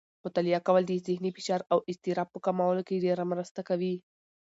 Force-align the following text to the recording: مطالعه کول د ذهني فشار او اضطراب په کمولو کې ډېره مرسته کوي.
مطالعه 0.25 0.59
کول 0.67 0.83
د 0.87 0.91
ذهني 1.07 1.31
فشار 1.37 1.61
او 1.73 1.79
اضطراب 1.89 2.27
په 2.31 2.39
کمولو 2.45 2.81
کې 2.87 3.03
ډېره 3.05 3.23
مرسته 3.31 3.59
کوي. 3.69 3.95